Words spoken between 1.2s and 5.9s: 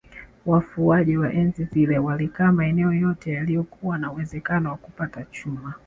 enzi zile walikaa maeneo yote yaliyokuwa na uwezekano wa kupata chuma